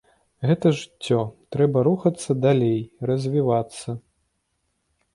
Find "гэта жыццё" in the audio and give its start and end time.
0.51-1.19